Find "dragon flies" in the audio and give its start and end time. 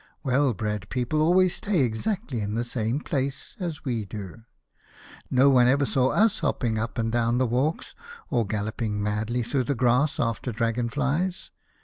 10.51-11.51